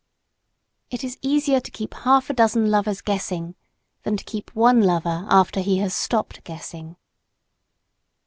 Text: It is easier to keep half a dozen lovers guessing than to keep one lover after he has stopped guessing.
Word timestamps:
It 0.89 1.03
is 1.03 1.19
easier 1.21 1.59
to 1.59 1.69
keep 1.69 1.93
half 1.93 2.31
a 2.31 2.33
dozen 2.33 2.71
lovers 2.71 3.01
guessing 3.01 3.53
than 4.01 4.17
to 4.17 4.23
keep 4.23 4.49
one 4.55 4.81
lover 4.81 5.27
after 5.29 5.59
he 5.59 5.77
has 5.77 5.93
stopped 5.93 6.43
guessing. 6.43 6.95